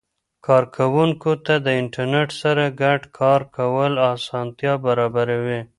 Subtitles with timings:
[0.45, 5.59] کاروونکو ته د انټرنیټ سره ګډ کار کول اسانتیا برابر وي.